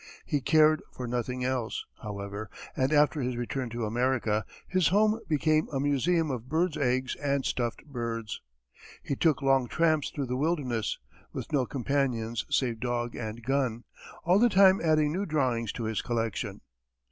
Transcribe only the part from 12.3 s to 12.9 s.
save